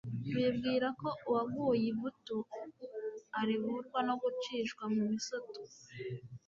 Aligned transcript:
bibwira 0.35 0.87
ko 1.01 1.09
uwaguye 1.27 1.85
ivutu 1.91 2.37
arivurwa 3.39 3.99
no 4.07 4.15
gucishwa 4.21 4.83
mu 4.93 5.01
misoto 5.11 5.59